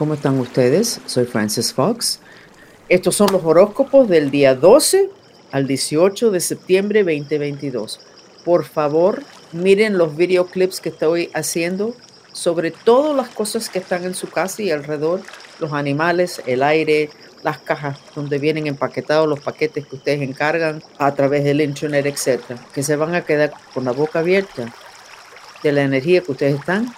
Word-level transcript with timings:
¿Cómo 0.00 0.14
están 0.14 0.40
ustedes? 0.40 0.98
Soy 1.04 1.26
Francis 1.26 1.74
Fox. 1.74 2.20
Estos 2.88 3.14
son 3.14 3.30
los 3.32 3.44
horóscopos 3.44 4.08
del 4.08 4.30
día 4.30 4.54
12 4.54 5.10
al 5.52 5.66
18 5.66 6.30
de 6.30 6.40
septiembre 6.40 7.00
2022. 7.00 8.00
Por 8.42 8.64
favor, 8.64 9.22
miren 9.52 9.98
los 9.98 10.16
videoclips 10.16 10.80
que 10.80 10.88
estoy 10.88 11.28
haciendo 11.34 11.94
sobre 12.32 12.70
todas 12.70 13.14
las 13.14 13.28
cosas 13.28 13.68
que 13.68 13.78
están 13.78 14.04
en 14.04 14.14
su 14.14 14.30
casa 14.30 14.62
y 14.62 14.70
alrededor, 14.70 15.20
los 15.58 15.74
animales, 15.74 16.40
el 16.46 16.62
aire, 16.62 17.10
las 17.42 17.58
cajas 17.58 17.98
donde 18.14 18.38
vienen 18.38 18.68
empaquetados 18.68 19.28
los 19.28 19.40
paquetes 19.40 19.86
que 19.86 19.96
ustedes 19.96 20.22
encargan 20.22 20.82
a 20.96 21.14
través 21.14 21.44
del 21.44 21.60
internet, 21.60 22.06
etcétera, 22.06 22.58
que 22.72 22.82
se 22.82 22.96
van 22.96 23.14
a 23.14 23.26
quedar 23.26 23.52
con 23.74 23.84
la 23.84 23.92
boca 23.92 24.20
abierta 24.20 24.72
de 25.62 25.72
la 25.72 25.82
energía 25.82 26.22
que 26.22 26.32
ustedes 26.32 26.58
están 26.58 26.90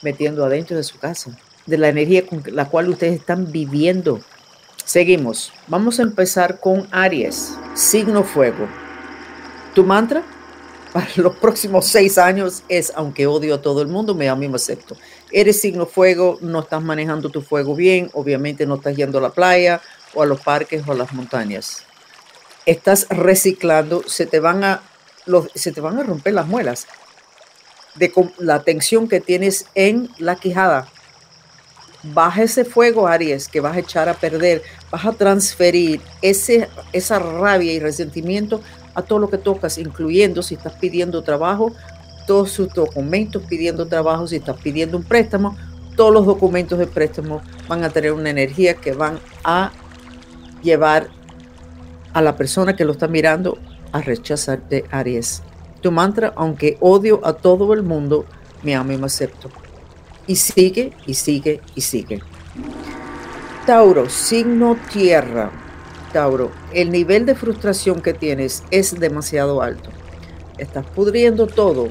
metiendo 0.00 0.44
adentro 0.44 0.76
de 0.76 0.84
su 0.84 0.96
casa, 1.00 1.36
de 1.66 1.78
la 1.78 1.88
energía 1.88 2.26
con 2.26 2.42
la 2.46 2.68
cual 2.68 2.88
ustedes 2.88 3.20
están 3.20 3.50
viviendo. 3.50 4.20
Seguimos. 4.84 5.52
Vamos 5.66 5.98
a 5.98 6.02
empezar 6.02 6.60
con 6.60 6.86
Aries, 6.90 7.56
signo 7.74 8.22
fuego. 8.22 8.68
Tu 9.74 9.82
mantra 9.82 10.22
para 10.94 11.08
los 11.16 11.34
próximos 11.36 11.86
seis 11.86 12.18
años 12.18 12.62
es, 12.68 12.92
aunque 12.94 13.26
odio 13.26 13.56
a 13.56 13.62
todo 13.62 13.82
el 13.82 13.88
mundo, 13.88 14.14
me 14.14 14.28
amo 14.28 14.44
y 14.44 14.48
me 14.48 14.56
acepto. 14.56 14.96
Eres 15.32 15.60
signo 15.60 15.86
fuego, 15.86 16.38
no 16.40 16.60
estás 16.60 16.82
manejando 16.82 17.30
tu 17.30 17.42
fuego 17.42 17.74
bien, 17.74 18.10
obviamente 18.12 18.64
no 18.64 18.76
estás 18.76 18.94
yendo 18.94 19.18
a 19.18 19.22
la 19.22 19.30
playa 19.30 19.80
o 20.14 20.22
a 20.22 20.26
los 20.26 20.40
parques 20.40 20.86
o 20.86 20.92
a 20.92 20.94
las 20.94 21.12
montañas. 21.12 21.82
Estás 22.64 23.08
reciclando, 23.10 24.04
se 24.06 24.26
te 24.26 24.38
van 24.38 24.62
a, 24.62 24.82
los, 25.26 25.48
se 25.54 25.72
te 25.72 25.80
van 25.80 25.98
a 25.98 26.04
romper 26.04 26.34
las 26.34 26.46
muelas 26.46 26.86
de 27.96 28.12
la 28.38 28.62
tensión 28.62 29.08
que 29.08 29.20
tienes 29.20 29.66
en 29.74 30.10
la 30.18 30.36
quijada. 30.36 30.88
Baja 32.12 32.42
ese 32.42 32.64
fuego, 32.64 33.06
Aries, 33.06 33.48
que 33.48 33.60
vas 33.60 33.76
a 33.76 33.80
echar 33.80 34.08
a 34.08 34.14
perder. 34.14 34.62
Vas 34.90 35.04
a 35.06 35.12
transferir 35.12 36.00
ese, 36.20 36.68
esa 36.92 37.18
rabia 37.18 37.72
y 37.72 37.78
resentimiento 37.78 38.60
a 38.94 39.02
todo 39.02 39.18
lo 39.18 39.30
que 39.30 39.38
tocas, 39.38 39.78
incluyendo 39.78 40.42
si 40.42 40.54
estás 40.54 40.74
pidiendo 40.74 41.22
trabajo, 41.22 41.72
todos 42.26 42.50
sus 42.50 42.72
documentos 42.72 43.42
pidiendo 43.48 43.86
trabajo, 43.86 44.26
si 44.26 44.36
estás 44.36 44.56
pidiendo 44.60 44.96
un 44.96 45.04
préstamo, 45.04 45.56
todos 45.96 46.12
los 46.12 46.26
documentos 46.26 46.78
de 46.78 46.86
préstamo 46.86 47.42
van 47.68 47.84
a 47.84 47.90
tener 47.90 48.12
una 48.12 48.30
energía 48.30 48.74
que 48.74 48.92
van 48.92 49.18
a 49.42 49.72
llevar 50.62 51.08
a 52.12 52.22
la 52.22 52.36
persona 52.36 52.76
que 52.76 52.84
lo 52.84 52.92
está 52.92 53.08
mirando 53.08 53.58
a 53.92 54.00
rechazarte, 54.00 54.84
Aries 54.90 55.42
tu 55.84 55.92
mantra, 55.92 56.32
aunque 56.34 56.78
odio 56.80 57.20
a 57.24 57.34
todo 57.34 57.74
el 57.74 57.82
mundo, 57.82 58.24
me 58.62 58.74
amo 58.74 58.92
y 58.92 58.96
me 58.96 59.04
acepto. 59.04 59.50
Y 60.26 60.36
sigue, 60.36 60.92
y 61.06 61.14
sigue, 61.14 61.60
y 61.74 61.80
sigue. 61.80 62.20
Tauro, 63.66 64.08
signo 64.08 64.76
tierra. 64.92 65.50
Tauro, 66.12 66.50
el 66.72 66.90
nivel 66.90 67.26
de 67.26 67.34
frustración 67.34 68.00
que 68.00 68.14
tienes 68.14 68.62
es 68.70 68.98
demasiado 68.98 69.62
alto. 69.62 69.90
Estás 70.58 70.86
pudriendo 70.86 71.46
todo 71.46 71.88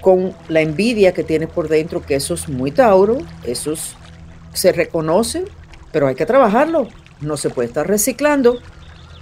con 0.00 0.34
la 0.48 0.60
envidia 0.60 1.12
que 1.12 1.24
tienes 1.24 1.48
por 1.48 1.68
dentro, 1.68 2.00
que 2.00 2.14
eso 2.14 2.34
es 2.34 2.48
muy 2.48 2.70
Tauro, 2.70 3.18
eso 3.42 3.74
se 4.52 4.72
reconoce, 4.72 5.44
pero 5.90 6.06
hay 6.06 6.14
que 6.14 6.26
trabajarlo. 6.26 6.88
No 7.20 7.36
se 7.36 7.50
puede 7.50 7.68
estar 7.68 7.88
reciclando. 7.88 8.58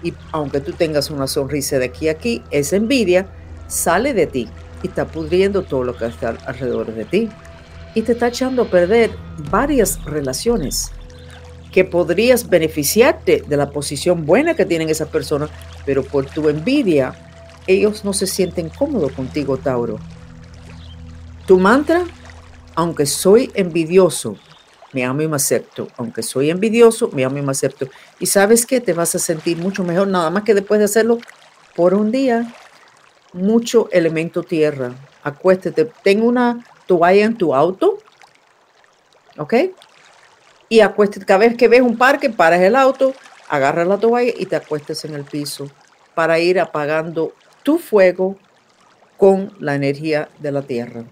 Y 0.03 0.13
aunque 0.33 0.61
tú 0.61 0.73
tengas 0.73 1.11
una 1.11 1.27
sonrisa 1.27 1.79
de 1.79 1.87
aquí 1.87 2.09
a 2.09 2.13
aquí, 2.13 2.43
esa 2.51 2.77
envidia 2.77 3.27
sale 3.69 4.13
de 4.13 4.27
ti 4.27 4.49
y 4.83 4.89
está 4.89 5.07
pudriendo 5.07 5.63
todo 5.63 5.85
lo 5.85 5.97
que 5.97 6.07
está 6.07 6.37
alrededor 6.45 6.93
de 6.93 7.05
ti. 7.07 7.29
Y 7.95 8.03
te 8.03 8.13
está 8.13 8.29
echando 8.29 8.63
a 8.63 8.67
perder 8.67 9.11
varias 9.51 10.03
relaciones 10.05 10.91
que 11.73 11.85
podrías 11.85 12.49
beneficiarte 12.49 13.43
de 13.47 13.57
la 13.57 13.71
posición 13.71 14.27
buena 14.27 14.55
que 14.55 14.65
tienen 14.65 14.91
esas 14.91 15.09
personas, 15.09 15.51
pero 15.85 16.05
por 16.05 16.27
tu 16.27 16.49
envidia, 16.49 17.15
ellos 17.67 18.05
no 18.05 18.13
se 18.13 18.27
sienten 18.27 18.69
cómodos 18.69 19.13
contigo, 19.13 19.57
Tauro. 19.57 19.99
Tu 21.47 21.59
mantra, 21.59 22.05
aunque 22.75 23.07
soy 23.07 23.51
envidioso, 23.55 24.37
me 24.93 25.05
amo 25.05 25.23
y 25.23 25.29
me 25.29 25.37
acepto. 25.37 25.89
Aunque 25.97 26.23
soy 26.23 26.51
envidioso, 26.51 27.11
me 27.13 27.25
amo 27.25 27.39
y 27.39 27.43
me 27.43 27.51
acepto. 27.51 27.89
Y 28.21 28.27
sabes 28.27 28.65
que 28.65 28.81
te 28.81 28.93
vas 28.93 29.15
a 29.17 29.19
sentir 29.19 29.59
mucho 29.59 29.83
mejor, 29.83 30.07
nada 30.07 30.31
más 30.31 30.45
que 30.45 30.55
después 30.55 30.79
de 30.79 30.85
hacerlo 30.85 31.19
por 31.75 31.95
un 31.95 32.13
día 32.13 32.55
mucho 33.33 33.89
elemento 33.91 34.45
tierra. 34.45 34.95
Acuéstete. 35.25 35.91
Tengo 36.05 36.27
una 36.27 36.65
toalla 36.87 37.25
en 37.25 37.37
tu 37.37 37.55
auto. 37.55 37.99
¿Ok? 39.39 39.55
Y 40.69 40.81
acuéstate. 40.81 41.27
Cada 41.27 41.41
vez 41.41 41.57
que 41.57 41.69
ves 41.69 41.81
un 41.81 41.97
parque, 41.97 42.31
paras 42.31 42.61
el 42.61 42.77
auto, 42.77 43.15
agarras 43.49 43.87
la 43.87 43.99
toalla 43.99 44.33
y 44.37 44.47
te 44.47 44.57
acuestes 44.57 45.05
en 45.05 45.15
el 45.15 45.25
piso 45.25 45.69
para 46.15 46.39
ir 46.39 46.61
apagando 46.61 47.33
tu 47.63 47.79
fuego 47.79 48.37
con 49.17 49.53
la 49.59 49.75
energía 49.75 50.29
de 50.39 50.53
la 50.53 50.63
tierra. 50.63 51.05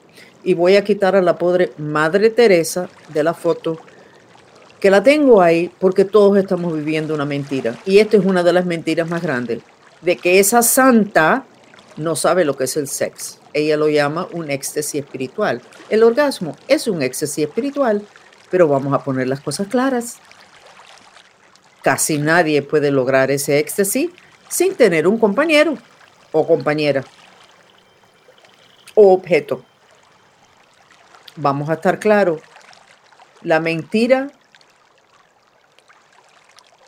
Y 0.44 0.55
voy 0.55 0.77
a 0.77 0.84
quitar 0.84 1.15
a 1.16 1.22
la 1.22 1.38
pobre 1.38 1.72
Madre 1.78 2.31
Teresa 2.31 2.89
de 3.09 3.22
la 3.22 3.34
foto, 3.34 3.78
que 4.81 4.91
la 4.91 5.03
tengo 5.03 5.41
ahí 5.41 5.71
porque 5.78 6.04
todos 6.04 6.37
estamos 6.37 6.75
viviendo 6.75 7.15
una 7.15 7.25
mentira. 7.25 7.77
Y 7.87 7.99
esta 7.99 8.16
es 8.16 8.25
una 8.25 8.43
de 8.43 8.53
las 8.53 8.66
mentiras 8.66 9.09
más 9.09 9.22
grandes, 9.22 9.60
de 10.00 10.16
que 10.16 10.41
esa 10.41 10.62
santa 10.62 11.44
no 11.97 12.16
sabe 12.16 12.44
lo 12.44 12.56
que 12.56 12.65
es 12.65 12.77
el 12.77 12.89
sexo. 12.89 13.41
Ella 13.55 13.77
lo 13.77 13.89
llama 13.89 14.29
un 14.33 14.51
éxtasis 14.51 15.03
espiritual. 15.03 15.63
El 15.89 16.03
orgasmo 16.03 16.57
es 16.69 16.89
un 16.89 17.03
éxtasis 17.03 17.47
espiritual, 17.47 18.07
pero 18.51 18.69
vamos 18.69 18.95
a 18.95 19.05
poner 19.05 19.29
las 19.29 19.41
cosas 19.41 19.69
claras. 19.69 20.19
Casi 21.83 22.19
nadie 22.19 22.63
puede 22.63 22.91
lograr 22.91 23.31
ese 23.31 23.59
éxtasis 23.59 24.11
sin 24.49 24.75
tener 24.75 25.07
un 25.07 25.19
compañero 25.19 25.77
o 26.31 26.47
compañera 26.47 27.05
o 28.95 29.13
objeto. 29.13 29.65
Vamos 31.37 31.71
a 31.71 31.75
estar 31.75 31.99
claros. 31.99 32.41
La 33.43 33.59
mentira 33.59 34.31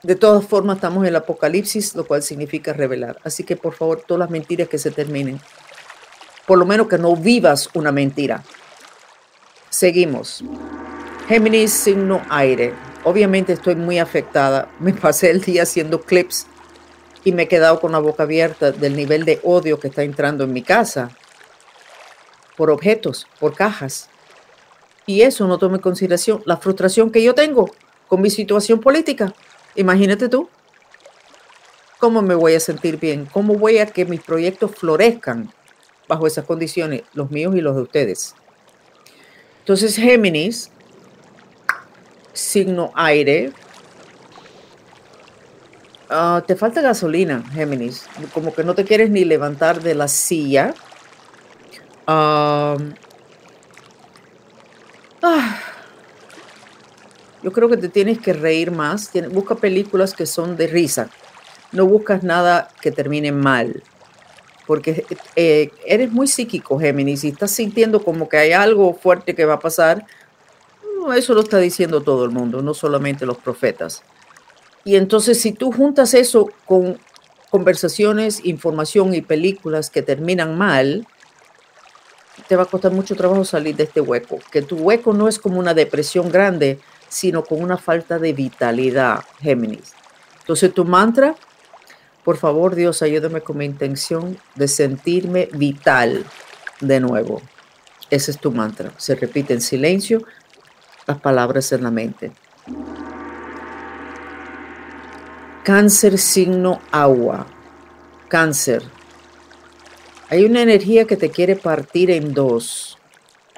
de 0.05 0.17
todas 0.17 0.45
formas, 0.45 0.77
estamos 0.77 1.03
en 1.03 1.09
el 1.09 1.17
apocalipsis, 1.17 1.95
lo 1.95 2.07
cual 2.07 2.23
significa 2.23 2.75
revelar. 2.75 3.19
Así 3.25 3.43
que, 3.43 3.57
por 3.57 3.73
favor, 3.73 4.03
todas 4.07 4.19
las 4.19 4.31
mentiras 4.31 4.69
que 4.69 4.77
se 4.77 4.91
terminen. 4.91 5.41
Por 6.47 6.59
lo 6.59 6.66
menos 6.66 6.88
que 6.88 6.99
no 6.99 7.16
vivas 7.16 7.71
una 7.75 7.93
mentira. 7.93 8.43
Seguimos. 9.71 10.44
Géminis, 11.28 11.72
signo 11.72 12.22
aire. 12.28 12.75
Obviamente 13.05 13.55
estoy 13.55 13.75
muy 13.77 13.99
afectada. 13.99 14.69
Me 14.78 14.93
pasé 14.93 15.31
el 15.31 15.41
día 15.41 15.62
haciendo 15.62 16.03
clips 16.03 16.47
y 17.25 17.33
me 17.33 17.44
he 17.44 17.49
quedado 17.49 17.81
con 17.81 17.93
la 17.93 17.99
boca 17.99 18.25
abierta 18.25 18.72
del 18.72 18.94
nivel 18.94 19.25
de 19.25 19.41
odio 19.43 19.81
que 19.81 19.88
está 19.88 20.03
entrando 20.03 20.44
en 20.44 20.53
mi 20.53 20.62
casa 20.62 21.10
por 22.56 22.71
objetos, 22.71 23.27
por 23.41 23.54
cajas. 23.54 24.09
Y 25.06 25.22
eso 25.22 25.47
no 25.47 25.59
toma 25.59 25.77
en 25.77 25.83
consideración 25.83 26.43
la 26.44 26.56
frustración 26.56 27.10
que 27.10 27.22
yo 27.22 27.34
tengo 27.34 27.71
con 28.09 28.21
mi 28.21 28.31
situación 28.31 28.81
política. 28.81 29.34
Imagínate 29.75 30.28
tú, 30.28 30.49
¿cómo 31.99 32.22
me 32.22 32.34
voy 32.34 32.54
a 32.54 32.60
sentir 32.60 32.99
bien? 32.99 33.27
¿Cómo 33.27 33.54
voy 33.54 33.78
a 33.78 33.87
que 33.87 34.04
mis 34.04 34.21
proyectos 34.21 34.71
florezcan 34.72 35.53
bajo 36.09 36.26
esas 36.26 36.44
condiciones, 36.44 37.03
los 37.12 37.31
míos 37.31 37.54
y 37.56 37.60
los 37.60 37.76
de 37.76 37.82
ustedes? 37.82 38.34
Entonces, 39.60 39.97
Géminis, 39.97 40.70
signo 42.32 42.92
aire, 42.94 43.53
ah, 46.10 46.42
te 46.47 46.56
falta 46.56 46.81
gasolina, 46.81 47.42
Géminis, 47.53 48.06
como 48.32 48.54
que 48.54 48.65
no 48.65 48.75
te 48.75 48.84
quieres 48.84 49.10
ni 49.10 49.25
levantar 49.25 49.82
de 49.82 49.94
la 49.94 50.09
silla. 50.09 50.75
ah, 52.06 52.76
ah 55.22 55.60
yo 57.45 57.53
creo 57.53 57.68
que 57.68 57.77
te 57.77 57.91
tienes 57.91 58.18
que 58.18 58.33
reír 58.33 58.71
más. 58.71 59.10
busca 59.30 59.57
películas 59.57 60.15
que 60.15 60.24
son 60.24 60.57
de 60.57 60.66
risa. 60.66 61.10
No 61.72 61.84
buscas 61.86 62.22
nada 62.22 62.68
que 62.80 62.91
termine 62.91 63.33
mal. 63.33 63.83
Porque 64.66 65.05
eh, 65.37 65.71
eres 65.87 66.11
muy 66.11 66.27
psíquico, 66.27 66.78
Géminis, 66.78 67.25
y 67.25 67.28
estás 67.28 67.51
sintiendo 67.51 68.03
como 68.03 68.28
que 68.28 68.39
hay 68.39 68.53
algo 68.53 68.95
fuerte 68.95 69.34
que 69.34 69.45
va 69.45 69.55
a 69.55 69.61
pasar. 69.61 70.07
eso 71.16 71.34
lo 71.34 71.41
está 71.41 71.59
diciendo 71.59 72.03
todo 72.03 72.25
el 72.25 72.31
mundo, 72.31 72.63
no 72.63 72.75
solamente 72.75 73.27
los 73.27 73.39
profetas. 73.39 74.03
Y 74.84 74.97
entonces, 74.97 75.41
si 75.41 75.53
tú 75.53 75.72
juntas 75.72 76.15
eso 76.15 76.51
con 76.66 76.99
conversaciones, 77.51 78.45
información 78.45 79.15
y 79.15 79.22
películas 79.22 79.91
que 79.91 80.03
terminan 80.03 80.59
mal, 80.59 81.07
te 82.49 82.57
va 82.57 82.65
a 82.65 82.67
costar 82.67 82.93
mucho 82.93 83.15
trabajo 83.15 83.45
salir 83.45 83.77
de 83.77 83.84
este 83.84 84.01
hueco. 84.01 84.39
Que 84.51 84.63
tu 84.63 84.77
hueco 84.77 85.13
no 85.13 85.28
es 85.28 85.39
como 85.39 85.59
una 85.59 85.72
depresión 85.72 86.31
grande, 86.31 86.81
sino 87.09 87.45
con 87.45 87.63
una 87.63 87.78
falta 87.78 88.19
de 88.19 88.33
vitalidad, 88.33 89.25
Géminis. 89.41 89.95
Entonces 90.41 90.75
tu 90.75 90.84
mantra, 90.84 91.37
por 92.24 92.38
favor 92.38 92.74
Dios, 92.74 93.03
ayúdame 93.03 93.42
con 93.42 93.59
mi 93.59 93.66
intención 93.66 94.38
de 94.54 94.66
sentirme 94.66 95.48
vital 95.53 96.24
de 96.80 97.00
nuevo. 97.00 97.42
Ese 98.10 98.30
es 98.30 98.38
tu 98.38 98.50
mantra. 98.50 98.92
Se 98.97 99.15
repite 99.15 99.54
en 99.54 99.60
silencio 99.60 100.24
las 101.06 101.21
palabras 101.21 101.71
en 101.72 101.82
la 101.82 101.91
mente. 101.91 102.32
Cáncer 105.65 106.18
signo 106.18 106.80
agua. 106.91 107.47
Cáncer. 108.28 108.82
Hay 110.30 110.44
una 110.44 110.62
energía 110.62 111.06
que 111.06 111.16
te 111.16 111.30
quiere 111.30 111.56
partir 111.56 112.10
en 112.10 112.32
dos. 112.32 112.98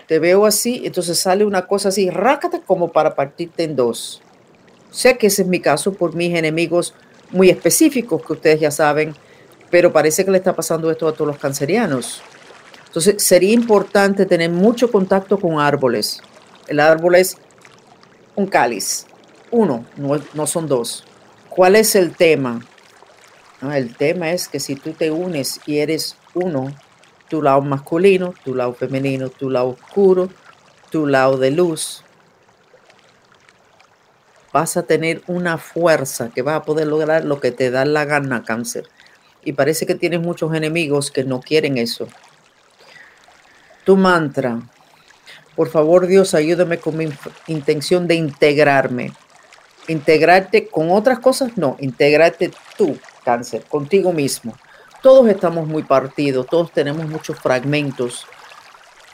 Te 0.06 0.18
veo 0.18 0.46
así, 0.46 0.82
entonces 0.84 1.18
sale 1.18 1.44
una 1.44 1.66
cosa 1.66 1.88
así, 1.88 2.10
rácate 2.10 2.60
como 2.60 2.92
para 2.92 3.14
partirte 3.14 3.64
en 3.64 3.76
dos. 3.76 4.22
Sé 4.90 5.18
que 5.18 5.26
ese 5.26 5.42
es 5.42 5.48
mi 5.48 5.60
caso 5.60 5.94
por 5.94 6.14
mis 6.14 6.34
enemigos 6.34 6.94
muy 7.30 7.50
específicos 7.50 8.22
que 8.24 8.32
ustedes 8.32 8.60
ya 8.60 8.70
saben, 8.70 9.14
pero 9.70 9.92
parece 9.92 10.24
que 10.24 10.30
le 10.30 10.38
está 10.38 10.54
pasando 10.54 10.90
esto 10.90 11.08
a 11.08 11.12
todos 11.12 11.26
los 11.26 11.38
cancerianos. 11.38 12.22
Entonces 12.86 13.22
sería 13.22 13.52
importante 13.52 14.26
tener 14.26 14.50
mucho 14.50 14.90
contacto 14.90 15.38
con 15.38 15.60
árboles. 15.60 16.20
El 16.66 16.80
árbol 16.80 17.16
es 17.16 17.36
un 18.34 18.46
cáliz, 18.46 19.06
uno, 19.50 19.84
no, 19.96 20.20
no 20.34 20.46
son 20.46 20.66
dos. 20.66 21.04
¿Cuál 21.48 21.76
es 21.76 21.94
el 21.94 22.14
tema? 22.14 22.60
Ah, 23.60 23.78
el 23.78 23.96
tema 23.96 24.30
es 24.30 24.48
que 24.48 24.60
si 24.60 24.76
tú 24.76 24.92
te 24.92 25.10
unes 25.10 25.60
y 25.66 25.78
eres 25.78 26.16
uno, 26.34 26.74
tu 27.28 27.42
lado 27.42 27.62
masculino, 27.62 28.34
tu 28.44 28.54
lado 28.54 28.74
femenino, 28.74 29.30
tu 29.30 29.50
lado 29.50 29.70
oscuro, 29.70 30.28
tu 30.90 31.06
lado 31.06 31.38
de 31.38 31.50
luz, 31.50 32.04
vas 34.56 34.78
a 34.78 34.84
tener 34.84 35.20
una 35.26 35.58
fuerza 35.58 36.30
que 36.34 36.40
vas 36.40 36.56
a 36.56 36.62
poder 36.62 36.86
lograr 36.86 37.26
lo 37.26 37.40
que 37.40 37.50
te 37.52 37.70
da 37.70 37.84
la 37.84 38.06
gana, 38.06 38.42
cáncer. 38.42 38.88
Y 39.44 39.52
parece 39.52 39.84
que 39.84 39.94
tienes 39.94 40.20
muchos 40.22 40.54
enemigos 40.54 41.10
que 41.10 41.24
no 41.24 41.40
quieren 41.40 41.76
eso. 41.76 42.08
Tu 43.84 43.98
mantra, 43.98 44.62
por 45.54 45.68
favor 45.68 46.06
Dios, 46.06 46.32
ayúdame 46.32 46.78
con 46.78 46.96
mi 46.96 47.06
intención 47.48 48.08
de 48.08 48.14
integrarme 48.14 49.12
integrarte 49.88 50.68
con 50.68 50.90
otras 50.90 51.18
cosas, 51.20 51.56
no, 51.56 51.76
integrarte 51.78 52.50
tú, 52.76 52.98
cáncer, 53.24 53.62
contigo 53.64 54.12
mismo. 54.12 54.56
Todos 55.02 55.28
estamos 55.28 55.68
muy 55.68 55.82
partidos, 55.82 56.46
todos 56.46 56.72
tenemos 56.72 57.06
muchos 57.06 57.38
fragmentos, 57.38 58.26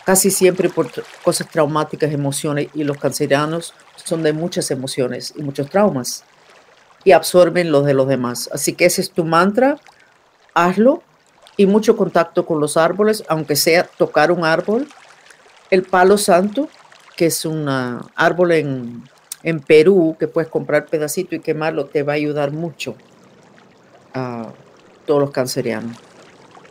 casi 0.07 0.31
siempre 0.31 0.69
por 0.71 0.89
cosas 1.23 1.49
traumáticas, 1.51 2.13
emociones, 2.13 2.69
y 2.75 2.85
los 2.85 2.97
cancerianos 2.97 3.75
son 3.97 4.23
de 4.23 4.33
muchas 4.33 4.71
emociones 4.71 5.35
y 5.37 5.43
muchos 5.43 5.69
traumas 5.71 6.25
y 7.05 7.13
absorben 7.13 7.73
los 7.73 7.85
de 7.85 7.95
los 7.95 8.09
demás. 8.09 8.49
Así 8.53 8.75
que 8.75 8.87
ese 8.87 9.01
es 9.01 9.11
tu 9.11 9.25
mantra, 9.25 9.79
hazlo 10.55 11.03
y 11.57 11.67
mucho 11.67 11.97
contacto 11.97 12.47
con 12.47 12.61
los 12.61 12.77
árboles, 12.77 13.25
aunque 13.29 13.57
sea 13.57 13.85
tocar 13.85 14.31
un 14.33 14.45
árbol. 14.45 14.89
El 15.71 15.83
palo 15.83 16.19
santo, 16.19 16.69
que 17.17 17.27
es 17.27 17.45
un 17.45 17.69
árbol 17.69 18.53
en 18.53 19.05
en 19.43 19.61
Perú, 19.61 20.17
que 20.19 20.29
puedes 20.29 20.49
comprar 20.49 20.87
pedacito 20.87 21.35
y 21.35 21.41
quemarlo, 21.41 21.87
te 21.87 22.03
va 22.03 22.13
a 22.13 22.17
ayudar 22.17 22.53
mucho 22.53 22.95
a 24.15 24.53
todos 25.07 25.21
los 25.21 25.31
cancerianos. 25.31 25.97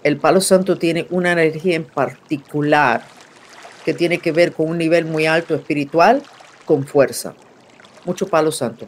El 0.03 0.17
palo 0.17 0.41
santo 0.41 0.77
tiene 0.77 1.05
una 1.09 1.31
energía 1.33 1.75
en 1.75 1.83
particular 1.83 3.03
que 3.85 3.93
tiene 3.93 4.19
que 4.19 4.31
ver 4.31 4.53
con 4.53 4.69
un 4.69 4.77
nivel 4.77 5.05
muy 5.05 5.25
alto 5.25 5.53
espiritual, 5.53 6.23
con 6.65 6.85
fuerza. 6.85 7.33
Mucho 8.05 8.27
palo 8.27 8.51
santo. 8.51 8.87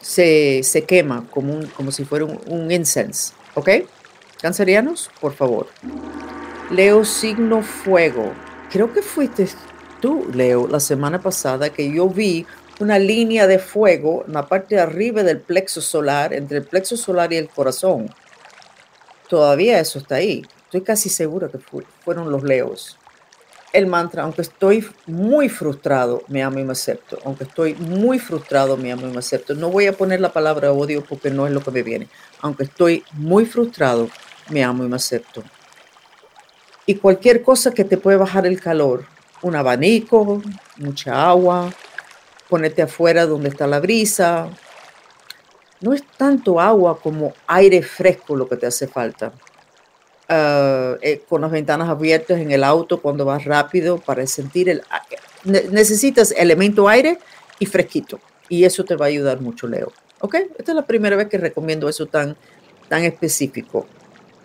Se, 0.00 0.62
quema 0.86 1.26
como, 1.30 1.54
un, 1.54 1.66
como 1.68 1.90
si 1.90 2.04
fuera 2.04 2.24
un, 2.24 2.40
un 2.46 2.70
incense. 2.70 3.32
¿Ok? 3.54 3.70
Cancerianos, 4.40 5.10
por 5.20 5.32
favor. 5.32 5.68
Leo 6.70 7.04
signo 7.04 7.62
fuego. 7.62 8.32
Creo 8.70 8.92
que 8.92 9.02
fuiste 9.02 9.48
tú, 10.00 10.26
Leo, 10.34 10.66
la 10.68 10.80
semana 10.80 11.20
pasada 11.20 11.70
que 11.70 11.90
yo 11.90 12.08
vi 12.08 12.46
una 12.80 12.98
línea 12.98 13.46
de 13.46 13.58
fuego 13.58 14.24
en 14.26 14.32
la 14.32 14.46
parte 14.46 14.74
de 14.74 14.80
arriba 14.80 15.22
del 15.22 15.40
plexo 15.40 15.80
solar, 15.80 16.34
entre 16.34 16.58
el 16.58 16.64
plexo 16.64 16.96
solar 16.96 17.32
y 17.32 17.36
el 17.36 17.48
corazón. 17.48 18.10
Todavía 19.28 19.80
eso 19.80 19.98
está 19.98 20.16
ahí. 20.16 20.44
Estoy 20.64 20.82
casi 20.82 21.08
segura 21.08 21.48
que 21.48 21.58
fueron 22.04 22.30
los 22.30 22.42
leos. 22.42 22.98
El 23.74 23.88
mantra, 23.88 24.22
aunque 24.22 24.42
estoy 24.42 24.88
muy 25.08 25.48
frustrado, 25.48 26.22
me 26.28 26.44
amo 26.44 26.60
y 26.60 26.64
me 26.64 26.70
acepto. 26.70 27.18
Aunque 27.24 27.42
estoy 27.42 27.74
muy 27.74 28.20
frustrado, 28.20 28.76
me 28.76 28.92
amo 28.92 29.08
y 29.08 29.10
me 29.10 29.18
acepto. 29.18 29.52
No 29.56 29.68
voy 29.68 29.88
a 29.88 29.92
poner 29.92 30.20
la 30.20 30.32
palabra 30.32 30.70
odio 30.70 31.04
porque 31.04 31.28
no 31.28 31.44
es 31.44 31.52
lo 31.52 31.60
que 31.60 31.72
me 31.72 31.82
viene. 31.82 32.08
Aunque 32.40 32.62
estoy 32.62 33.02
muy 33.14 33.46
frustrado, 33.46 34.08
me 34.48 34.62
amo 34.62 34.84
y 34.84 34.88
me 34.88 34.94
acepto. 34.94 35.42
Y 36.86 36.94
cualquier 36.94 37.42
cosa 37.42 37.72
que 37.72 37.82
te 37.82 37.96
puede 37.96 38.16
bajar 38.16 38.46
el 38.46 38.60
calor, 38.60 39.06
un 39.42 39.56
abanico, 39.56 40.40
mucha 40.76 41.28
agua, 41.28 41.72
ponerte 42.48 42.80
afuera 42.80 43.26
donde 43.26 43.48
está 43.48 43.66
la 43.66 43.80
brisa. 43.80 44.50
No 45.80 45.92
es 45.92 46.04
tanto 46.16 46.60
agua 46.60 47.00
como 47.00 47.32
aire 47.48 47.82
fresco 47.82 48.36
lo 48.36 48.48
que 48.48 48.56
te 48.56 48.66
hace 48.68 48.86
falta. 48.86 49.32
Ah, 50.28 50.96
eh, 51.02 51.22
con 51.28 51.42
las 51.42 51.50
ventanas 51.50 51.88
abiertas 51.88 52.38
en 52.38 52.50
el 52.50 52.64
auto 52.64 53.02
cuando 53.02 53.26
vas 53.26 53.44
rápido 53.44 53.98
para 53.98 54.26
sentir 54.26 54.70
el... 54.70 54.82
necesitas 55.44 56.32
elemento 56.32 56.88
aire 56.88 57.18
y 57.58 57.66
fresquito. 57.66 58.20
Y 58.48 58.64
eso 58.64 58.84
te 58.84 58.96
va 58.96 59.06
a 59.06 59.08
ayudar 59.08 59.40
mucho, 59.40 59.66
Leo. 59.66 59.92
¿Ok? 60.20 60.36
Esta 60.58 60.72
es 60.72 60.76
la 60.76 60.86
primera 60.86 61.16
vez 61.16 61.28
que 61.28 61.36
recomiendo 61.36 61.88
eso 61.88 62.06
tan, 62.06 62.36
tan 62.88 63.04
específico. 63.04 63.86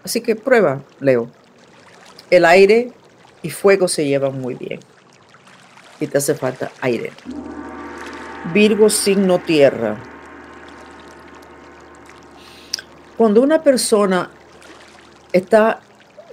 Así 0.03 0.19
que 0.19 0.35
prueba, 0.35 0.83
Leo. 0.99 1.29
El 2.29 2.43
aire 2.45 2.91
y 3.41 3.49
fuego 3.49 3.87
se 3.87 4.05
llevan 4.05 4.39
muy 4.39 4.55
bien. 4.55 4.81
Y 6.01 6.07
te 6.07 6.17
hace 6.17 6.35
falta 6.35 6.71
aire. 6.81 7.11
Virgo 8.53 8.89
signo 8.89 9.39
tierra. 9.39 9.97
Cuando 13.17 13.41
una 13.41 13.61
persona 13.61 14.29
está 15.33 15.81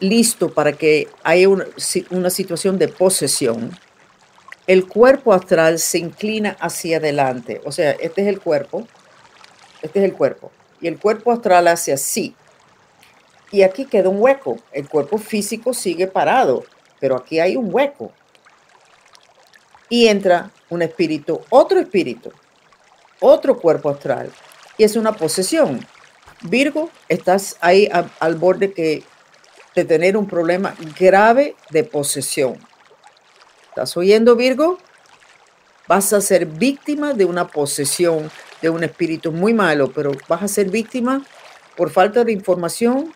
listo 0.00 0.52
para 0.52 0.72
que 0.72 1.08
haya 1.22 1.48
una, 1.48 2.30
situación 2.30 2.78
de 2.78 2.88
posesión, 2.88 3.76
el 4.66 4.86
cuerpo 4.86 5.32
astral 5.32 5.78
se 5.78 5.98
inclina 5.98 6.56
hacia 6.60 6.98
adelante. 6.98 7.60
O 7.64 7.72
sea, 7.72 7.92
este 7.92 8.22
es 8.22 8.28
el 8.28 8.40
cuerpo, 8.40 8.86
este 9.82 10.00
es 10.00 10.04
el 10.04 10.12
cuerpo, 10.12 10.50
y 10.80 10.88
el 10.88 10.98
cuerpo 10.98 11.32
astral 11.32 11.68
hace 11.68 11.92
así. 11.92 12.34
Y 13.52 13.62
aquí 13.62 13.84
queda 13.84 14.08
un 14.08 14.20
hueco. 14.20 14.58
El 14.72 14.88
cuerpo 14.88 15.18
físico 15.18 15.72
sigue 15.72 16.08
parado, 16.08 16.64
pero 16.98 17.16
aquí 17.16 17.38
hay 17.38 17.56
un 17.56 17.72
hueco. 17.72 18.12
Y 19.88 20.08
entra 20.08 20.50
un 20.68 20.82
espíritu, 20.82 21.40
otro 21.48 21.78
espíritu, 21.78 22.32
otro 23.20 23.56
cuerpo 23.56 23.88
astral. 23.88 24.32
Y 24.76 24.82
es 24.82 24.96
una 24.96 25.12
posesión. 25.12 25.86
Virgo, 26.42 26.90
estás 27.08 27.56
ahí 27.60 27.88
al 28.20 28.34
borde 28.36 28.72
que, 28.72 29.02
de 29.74 29.84
tener 29.84 30.16
un 30.16 30.26
problema 30.26 30.74
grave 30.98 31.56
de 31.70 31.84
posesión. 31.84 32.58
¿Estás 33.68 33.96
oyendo, 33.96 34.36
Virgo? 34.36 34.78
Vas 35.86 36.12
a 36.12 36.20
ser 36.20 36.46
víctima 36.46 37.12
de 37.12 37.24
una 37.24 37.46
posesión 37.46 38.30
de 38.62 38.70
un 38.70 38.84
espíritu 38.84 39.32
muy 39.32 39.54
malo, 39.54 39.92
pero 39.92 40.12
vas 40.28 40.42
a 40.42 40.48
ser 40.48 40.70
víctima 40.70 41.24
por 41.76 41.90
falta 41.90 42.24
de 42.24 42.32
información, 42.32 43.12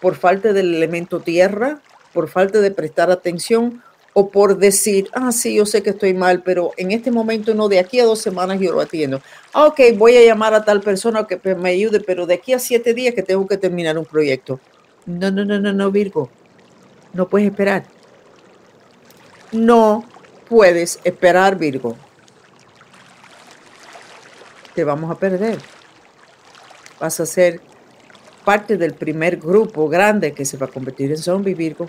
por 0.00 0.16
falta 0.16 0.52
del 0.52 0.74
elemento 0.74 1.20
tierra, 1.20 1.80
por 2.12 2.28
falta 2.28 2.60
de 2.60 2.70
prestar 2.70 3.10
atención 3.10 3.82
o 4.12 4.30
por 4.30 4.58
decir, 4.58 5.08
ah, 5.12 5.30
sí, 5.30 5.54
yo 5.54 5.66
sé 5.66 5.82
que 5.82 5.90
estoy 5.90 6.14
mal, 6.14 6.42
pero 6.42 6.72
en 6.76 6.90
este 6.90 7.10
momento 7.10 7.54
no, 7.54 7.68
de 7.68 7.78
aquí 7.78 8.00
a 8.00 8.04
dos 8.04 8.20
semanas 8.20 8.58
yo 8.60 8.72
lo 8.72 8.80
atiendo. 8.80 9.22
Ah, 9.52 9.66
ok, 9.66 9.80
voy 9.96 10.16
a 10.16 10.24
llamar 10.24 10.52
a 10.54 10.64
tal 10.64 10.80
persona 10.80 11.26
que 11.26 11.38
me 11.54 11.70
ayude, 11.70 12.00
pero 12.00 12.26
de 12.26 12.34
aquí 12.34 12.52
a 12.52 12.58
siete 12.58 12.92
días 12.92 13.14
que 13.14 13.22
tengo 13.22 13.46
que 13.46 13.56
terminar 13.56 13.96
un 13.98 14.04
proyecto. 14.04 14.58
No, 15.06 15.30
no, 15.30 15.44
no, 15.44 15.58
no, 15.58 15.72
no, 15.72 15.90
Virgo. 15.90 16.28
No 17.12 17.28
puedes 17.28 17.48
esperar. 17.50 17.84
No 19.52 20.04
puedes 20.48 21.00
esperar, 21.04 21.56
Virgo. 21.56 21.96
Te 24.74 24.84
vamos 24.84 25.10
a 25.10 25.14
perder. 25.14 25.58
Vas 26.98 27.20
a 27.20 27.26
ser 27.26 27.60
parte 28.44 28.76
del 28.76 28.94
primer 28.94 29.36
grupo 29.36 29.88
grande 29.88 30.32
que 30.32 30.44
se 30.44 30.56
va 30.56 30.66
a 30.66 30.70
convertir 30.70 31.10
en 31.10 31.18
zombie, 31.18 31.54
Virgo. 31.54 31.88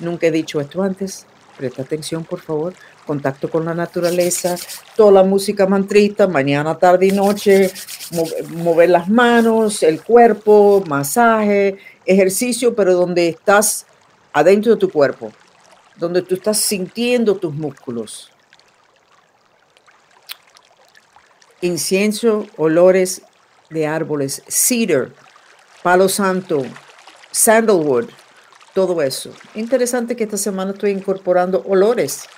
Nunca 0.00 0.26
he 0.26 0.30
dicho 0.30 0.60
esto 0.60 0.82
antes. 0.82 1.26
Presta 1.56 1.82
atención, 1.82 2.24
por 2.24 2.40
favor. 2.40 2.74
Contacto 3.06 3.50
con 3.50 3.64
la 3.64 3.74
naturaleza, 3.74 4.56
toda 4.96 5.12
la 5.12 5.22
música 5.22 5.66
mantrista, 5.66 6.26
mañana, 6.26 6.78
tarde 6.78 7.06
y 7.06 7.12
noche, 7.12 7.70
mover 8.50 8.90
las 8.90 9.08
manos, 9.08 9.82
el 9.82 10.02
cuerpo, 10.02 10.82
masaje, 10.86 11.78
ejercicio, 12.06 12.74
pero 12.74 12.94
donde 12.94 13.28
estás 13.28 13.86
adentro 14.32 14.72
de 14.72 14.78
tu 14.78 14.90
cuerpo, 14.90 15.32
donde 15.96 16.22
tú 16.22 16.36
estás 16.36 16.58
sintiendo 16.58 17.36
tus 17.36 17.54
músculos. 17.54 18.30
Incienso, 21.60 22.46
olores 22.56 23.22
de 23.70 23.86
árboles, 23.86 24.42
cedar, 24.48 25.10
palo 25.82 26.08
santo, 26.08 26.62
sandalwood, 27.30 28.08
todo 28.74 29.02
eso. 29.02 29.30
Interesante 29.54 30.16
que 30.16 30.24
esta 30.24 30.36
semana 30.36 30.72
estoy 30.72 30.90
incorporando 30.90 31.62
olores. 31.66 32.28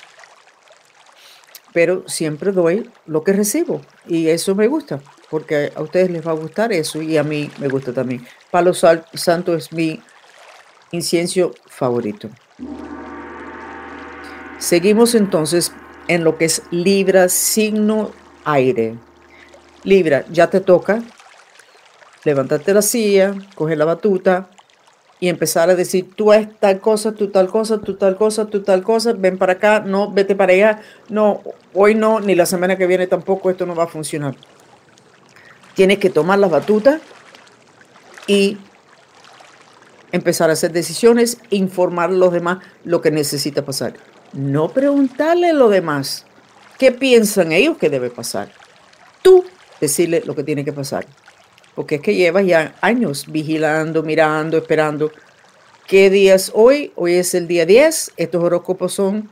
pero 1.74 2.04
siempre 2.06 2.52
doy 2.52 2.88
lo 3.04 3.24
que 3.24 3.32
recibo 3.32 3.80
y 4.06 4.28
eso 4.28 4.54
me 4.54 4.68
gusta, 4.68 5.00
porque 5.28 5.72
a 5.74 5.82
ustedes 5.82 6.08
les 6.08 6.24
va 6.24 6.30
a 6.30 6.34
gustar 6.34 6.72
eso 6.72 7.02
y 7.02 7.16
a 7.18 7.24
mí 7.24 7.50
me 7.58 7.66
gusta 7.66 7.92
también. 7.92 8.24
Palo 8.52 8.72
Santo 8.72 9.56
es 9.56 9.72
mi 9.72 10.00
incienso 10.92 11.52
favorito. 11.66 12.30
Seguimos 14.58 15.16
entonces 15.16 15.72
en 16.06 16.22
lo 16.22 16.38
que 16.38 16.44
es 16.44 16.62
Libra, 16.70 17.28
signo 17.28 18.12
aire. 18.44 18.96
Libra, 19.82 20.24
ya 20.30 20.48
te 20.48 20.60
toca 20.60 21.02
levantarte 22.22 22.72
la 22.72 22.82
silla, 22.82 23.34
coger 23.56 23.78
la 23.78 23.84
batuta, 23.84 24.48
y 25.20 25.28
empezar 25.28 25.70
a 25.70 25.74
decir, 25.74 26.10
tú 26.14 26.32
es 26.32 26.48
tal 26.58 26.80
cosa, 26.80 27.12
tú 27.12 27.28
tal 27.28 27.48
cosa, 27.48 27.78
tú 27.78 27.94
tal 27.94 28.16
cosa, 28.16 28.46
tú 28.46 28.62
tal 28.62 28.82
cosa, 28.82 29.12
ven 29.12 29.38
para 29.38 29.54
acá, 29.54 29.80
no, 29.80 30.10
vete 30.10 30.34
para 30.34 30.52
allá, 30.52 30.82
no, 31.08 31.42
hoy 31.72 31.94
no, 31.94 32.20
ni 32.20 32.34
la 32.34 32.46
semana 32.46 32.76
que 32.76 32.86
viene 32.86 33.06
tampoco, 33.06 33.50
esto 33.50 33.64
no 33.66 33.74
va 33.74 33.84
a 33.84 33.88
funcionar. 33.88 34.34
Tienes 35.74 35.98
que 35.98 36.10
tomar 36.10 36.38
la 36.38 36.48
batuta 36.48 37.00
y 38.26 38.58
empezar 40.12 40.50
a 40.50 40.54
hacer 40.54 40.72
decisiones, 40.72 41.38
informar 41.50 42.10
a 42.10 42.12
los 42.12 42.32
demás 42.32 42.58
lo 42.84 43.00
que 43.00 43.10
necesita 43.10 43.64
pasar. 43.64 43.94
No 44.32 44.68
preguntarle 44.68 45.50
a 45.50 45.52
los 45.52 45.70
demás 45.70 46.26
qué 46.78 46.92
piensan 46.92 47.52
ellos 47.52 47.78
que 47.78 47.90
debe 47.90 48.10
pasar. 48.10 48.50
Tú 49.22 49.44
decirle 49.80 50.22
lo 50.26 50.34
que 50.34 50.44
tiene 50.44 50.64
que 50.64 50.72
pasar 50.72 51.06
porque 51.74 51.96
es 51.96 52.00
que 52.00 52.14
llevas 52.14 52.46
ya 52.46 52.74
años 52.80 53.26
vigilando, 53.28 54.02
mirando, 54.02 54.56
esperando. 54.56 55.10
¿Qué 55.86 56.08
día 56.10 56.34
es 56.34 56.50
hoy? 56.54 56.92
Hoy 56.94 57.14
es 57.14 57.34
el 57.34 57.46
día 57.46 57.66
10, 57.66 58.12
estos 58.16 58.42
horóscopos 58.42 58.94
son, 58.94 59.28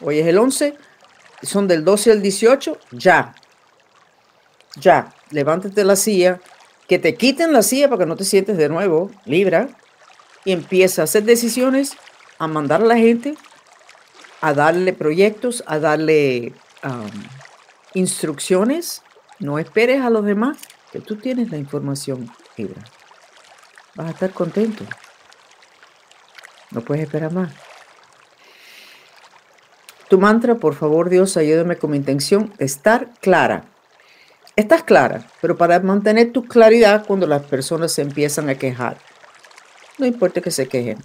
hoy 0.00 0.18
es 0.18 0.26
el 0.26 0.38
11, 0.38 0.74
son 1.42 1.68
del 1.68 1.84
12 1.84 2.12
al 2.12 2.22
18, 2.22 2.78
ya, 2.92 3.34
ya, 4.76 5.12
levántate 5.30 5.84
la 5.84 5.96
silla, 5.96 6.40
que 6.88 6.98
te 6.98 7.14
quiten 7.14 7.52
la 7.52 7.62
silla 7.62 7.88
para 7.88 8.00
que 8.00 8.06
no 8.06 8.16
te 8.16 8.24
sientes 8.24 8.56
de 8.56 8.68
nuevo, 8.68 9.10
libra, 9.26 9.68
y 10.44 10.52
empieza 10.52 11.02
a 11.02 11.04
hacer 11.04 11.24
decisiones, 11.24 11.92
a 12.38 12.46
mandar 12.46 12.80
a 12.80 12.86
la 12.86 12.96
gente, 12.96 13.34
a 14.40 14.54
darle 14.54 14.94
proyectos, 14.94 15.62
a 15.66 15.78
darle 15.78 16.54
instrucciones, 17.92 19.02
no 19.38 19.58
esperes 19.58 20.00
a 20.00 20.08
los 20.08 20.24
demás 20.24 20.56
que 20.92 21.00
tú 21.00 21.16
tienes 21.16 21.50
la 21.50 21.56
información, 21.56 22.30
Ibra, 22.56 22.82
vas 23.94 24.08
a 24.08 24.10
estar 24.10 24.32
contento. 24.32 24.84
No 26.70 26.82
puedes 26.82 27.04
esperar 27.04 27.32
más. 27.32 27.52
Tu 30.08 30.18
mantra, 30.18 30.56
por 30.56 30.74
favor, 30.74 31.08
Dios, 31.08 31.36
ayúdame 31.36 31.76
con 31.76 31.92
mi 31.92 31.96
intención 31.96 32.52
estar 32.58 33.10
clara. 33.20 33.66
Estás 34.56 34.82
clara, 34.82 35.26
pero 35.40 35.56
para 35.56 35.78
mantener 35.80 36.32
tu 36.32 36.44
claridad 36.46 37.06
cuando 37.06 37.26
las 37.26 37.42
personas 37.42 37.92
se 37.92 38.02
empiezan 38.02 38.48
a 38.48 38.56
quejar. 38.56 38.98
No 39.98 40.06
importa 40.06 40.40
que 40.40 40.50
se 40.50 40.66
quejen. 40.68 40.98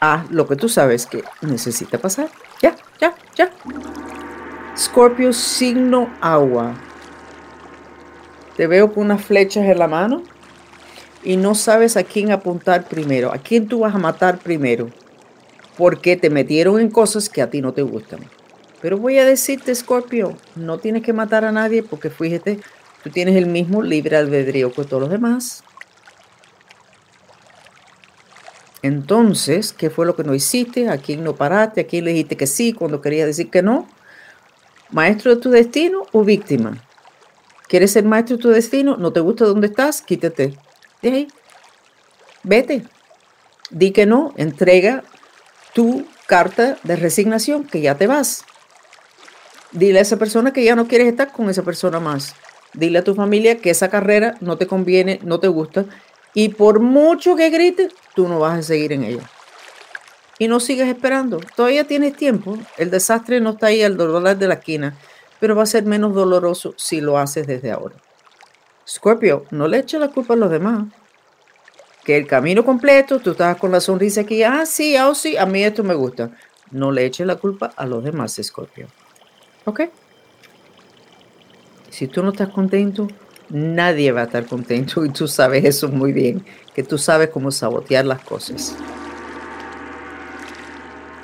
Haz 0.00 0.30
lo 0.30 0.46
que 0.48 0.56
tú 0.56 0.68
sabes 0.68 1.06
que 1.06 1.22
necesita 1.42 1.98
pasar. 1.98 2.30
Ya, 2.62 2.74
ya, 3.00 3.14
ya. 3.34 3.50
Scorpio, 4.76 5.32
signo 5.32 6.08
agua. 6.20 6.74
Te 8.58 8.66
veo 8.66 8.92
con 8.92 9.04
unas 9.04 9.24
flechas 9.24 9.66
en 9.66 9.78
la 9.78 9.86
mano 9.86 10.24
y 11.22 11.36
no 11.36 11.54
sabes 11.54 11.96
a 11.96 12.02
quién 12.02 12.32
apuntar 12.32 12.88
primero, 12.88 13.32
a 13.32 13.38
quién 13.38 13.68
tú 13.68 13.78
vas 13.78 13.94
a 13.94 13.98
matar 13.98 14.38
primero, 14.38 14.90
porque 15.76 16.16
te 16.16 16.28
metieron 16.28 16.80
en 16.80 16.90
cosas 16.90 17.28
que 17.28 17.40
a 17.40 17.50
ti 17.50 17.62
no 17.62 17.72
te 17.72 17.82
gustan. 17.82 18.18
Pero 18.82 18.98
voy 18.98 19.16
a 19.18 19.24
decirte, 19.24 19.72
Scorpio, 19.72 20.36
no 20.56 20.78
tienes 20.78 21.04
que 21.04 21.12
matar 21.12 21.44
a 21.44 21.52
nadie 21.52 21.84
porque 21.84 22.10
fíjate, 22.10 22.58
tú 23.04 23.10
tienes 23.10 23.36
el 23.36 23.46
mismo 23.46 23.80
libre 23.80 24.16
albedrío 24.16 24.72
que 24.72 24.82
todos 24.82 25.02
los 25.02 25.10
demás. 25.10 25.62
Entonces, 28.82 29.72
¿qué 29.72 29.88
fue 29.88 30.04
lo 30.04 30.16
que 30.16 30.24
no 30.24 30.34
hiciste? 30.34 30.88
¿A 30.88 30.98
quién 30.98 31.22
no 31.22 31.36
paraste? 31.36 31.82
¿A 31.82 31.86
quién 31.86 32.06
le 32.06 32.10
dijiste 32.10 32.36
que 32.36 32.48
sí 32.48 32.72
cuando 32.72 33.00
quería 33.00 33.24
decir 33.24 33.50
que 33.50 33.62
no? 33.62 33.86
¿Maestro 34.90 35.36
de 35.36 35.40
tu 35.40 35.50
destino 35.50 36.06
o 36.10 36.24
víctima? 36.24 36.82
¿Quieres 37.68 37.92
ser 37.92 38.04
maestro 38.04 38.36
de 38.36 38.42
tu 38.42 38.48
destino? 38.48 38.96
¿No 38.96 39.12
te 39.12 39.20
gusta 39.20 39.44
dónde 39.44 39.66
estás? 39.66 40.00
Quítate. 40.00 40.54
De 41.02 41.08
ahí. 41.10 41.28
Vete. 42.42 42.84
Di 43.70 43.90
que 43.90 44.06
no. 44.06 44.32
Entrega 44.36 45.04
tu 45.74 46.06
carta 46.26 46.78
de 46.82 46.96
resignación, 46.96 47.64
que 47.64 47.82
ya 47.82 47.94
te 47.96 48.06
vas. 48.06 48.44
Dile 49.72 49.98
a 49.98 50.02
esa 50.02 50.16
persona 50.16 50.52
que 50.52 50.64
ya 50.64 50.74
no 50.76 50.88
quieres 50.88 51.08
estar 51.08 51.30
con 51.30 51.50
esa 51.50 51.62
persona 51.62 52.00
más. 52.00 52.34
Dile 52.72 53.00
a 53.00 53.04
tu 53.04 53.14
familia 53.14 53.58
que 53.58 53.70
esa 53.70 53.90
carrera 53.90 54.36
no 54.40 54.56
te 54.56 54.66
conviene, 54.66 55.20
no 55.22 55.38
te 55.38 55.48
gusta. 55.48 55.84
Y 56.32 56.48
por 56.50 56.80
mucho 56.80 57.36
que 57.36 57.50
grites, 57.50 57.92
tú 58.14 58.28
no 58.28 58.38
vas 58.38 58.58
a 58.58 58.62
seguir 58.62 58.92
en 58.94 59.04
ella. 59.04 59.30
Y 60.38 60.48
no 60.48 60.58
sigues 60.58 60.88
esperando. 60.88 61.38
Todavía 61.54 61.84
tienes 61.84 62.16
tiempo. 62.16 62.56
El 62.78 62.90
desastre 62.90 63.40
no 63.40 63.50
está 63.50 63.66
ahí 63.66 63.82
al 63.82 63.98
dolor 63.98 64.36
de 64.36 64.48
la 64.48 64.54
esquina 64.54 64.96
pero 65.40 65.54
va 65.54 65.62
a 65.62 65.66
ser 65.66 65.84
menos 65.84 66.14
doloroso 66.14 66.74
si 66.76 67.00
lo 67.00 67.18
haces 67.18 67.46
desde 67.46 67.70
ahora. 67.70 67.96
Scorpio, 68.86 69.44
no 69.50 69.68
le 69.68 69.78
eches 69.78 70.00
la 70.00 70.08
culpa 70.08 70.34
a 70.34 70.36
los 70.36 70.50
demás. 70.50 70.86
Que 72.04 72.16
el 72.16 72.26
camino 72.26 72.64
completo, 72.64 73.18
tú 73.18 73.32
estás 73.32 73.56
con 73.56 73.70
la 73.70 73.80
sonrisa 73.80 74.22
aquí, 74.22 74.42
ah, 74.42 74.64
sí, 74.64 74.96
ah, 74.96 75.14
sí, 75.14 75.36
a 75.36 75.44
mí 75.44 75.62
esto 75.62 75.84
me 75.84 75.94
gusta. 75.94 76.30
No 76.70 76.90
le 76.90 77.04
eches 77.04 77.26
la 77.26 77.36
culpa 77.36 77.72
a 77.76 77.86
los 77.86 78.02
demás, 78.02 78.40
Scorpio. 78.42 78.88
¿Ok? 79.64 79.82
Si 81.90 82.06
tú 82.06 82.22
no 82.22 82.30
estás 82.30 82.48
contento, 82.48 83.08
nadie 83.50 84.12
va 84.12 84.22
a 84.22 84.24
estar 84.24 84.46
contento 84.46 85.04
y 85.04 85.10
tú 85.10 85.28
sabes 85.28 85.64
eso 85.64 85.88
muy 85.88 86.12
bien, 86.12 86.44
que 86.74 86.82
tú 86.82 86.96
sabes 86.96 87.28
cómo 87.30 87.50
sabotear 87.50 88.04
las 88.04 88.22
cosas. 88.22 88.74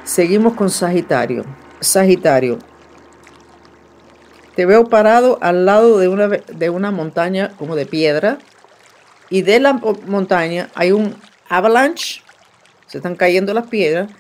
Seguimos 0.05 0.55
con 0.55 0.69
Sagitario. 0.69 1.45
Sagitario, 1.81 2.59
te 4.55 4.67
veo 4.67 4.85
parado 4.85 5.39
al 5.41 5.67
lado 5.67 5.99
de 5.99 6.09
una, 6.09 6.29
de 6.29 6.71
una 6.71 6.91
montaña 6.91 7.53
como 7.59 7.77
de 7.77 7.87
piedra 7.87 8.39
y 9.31 9.43
de 9.43 9.61
la 9.61 9.73
montaña 9.73 10.71
hay 10.75 10.93
un 10.93 11.17
avalanche, 11.49 12.23
se 12.87 12.99
están 12.99 13.17
cayendo 13.17 13.53
las 13.55 13.67
piedras 13.67 14.11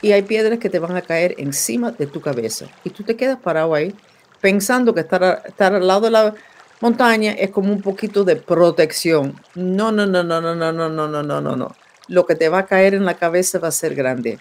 y 0.00 0.12
hay 0.12 0.22
piedras 0.22 0.58
que 0.58 0.70
te 0.70 0.78
van 0.78 0.96
a 0.96 1.02
caer 1.02 1.34
encima 1.38 1.92
de 1.92 2.06
tu 2.06 2.20
cabeza. 2.20 2.66
Y 2.84 2.90
tú 2.90 3.02
te 3.02 3.16
quedas 3.16 3.38
parado 3.38 3.74
ahí 3.74 3.94
pensando 4.40 4.94
que 4.94 5.00
estar, 5.00 5.42
estar 5.46 5.74
al 5.74 5.86
lado 5.86 6.02
de 6.02 6.10
la 6.10 6.34
montaña 6.80 7.32
es 7.32 7.50
como 7.50 7.72
un 7.72 7.82
poquito 7.82 8.24
de 8.24 8.36
protección. 8.36 9.40
No, 9.54 9.92
no, 9.92 10.06
no, 10.06 10.22
no, 10.22 10.40
no, 10.40 10.54
no, 10.54 10.72
no, 10.72 10.88
no, 10.88 11.08
no, 11.08 11.22
no, 11.22 11.40
no, 11.40 11.56
no. 11.56 11.76
Lo 12.08 12.26
que 12.26 12.34
te 12.34 12.48
va 12.48 12.58
a 12.58 12.66
caer 12.66 12.94
en 12.94 13.04
la 13.04 13.14
cabeza 13.14 13.58
va 13.58 13.68
a 13.68 13.72
ser 13.72 13.94
grande. 13.94 14.38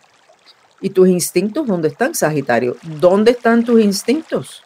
¿Y 0.82 0.90
tus 0.90 1.08
instintos 1.08 1.68
dónde 1.68 1.90
están, 1.90 2.16
Sagitario? 2.16 2.76
¿Dónde 2.82 3.32
están 3.32 3.64
tus 3.64 3.80
instintos? 3.80 4.64